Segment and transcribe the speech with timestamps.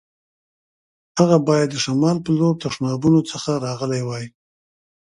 [1.19, 4.25] هغه باید د شمال په لور تشنابونو څخه راغلی وای.